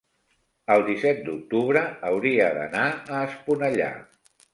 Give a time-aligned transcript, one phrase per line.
[0.75, 2.87] el disset d'octubre hauria d'anar
[3.19, 3.91] a Esponellà.